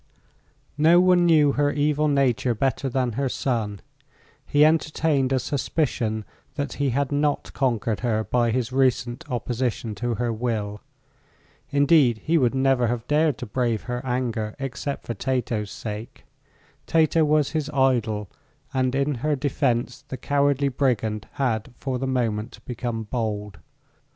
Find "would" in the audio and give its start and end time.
12.39-12.55